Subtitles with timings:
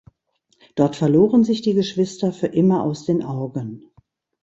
[0.73, 3.91] Dort verloren sich die Geschwister für immer aus den Augen.